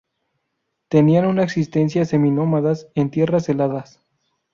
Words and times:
Tenían 0.87 1.27
una 1.27 1.43
existencia 1.43 2.05
seminómada 2.05 2.73
en 2.95 3.11
tierras 3.11 3.47
heladas. 3.49 3.99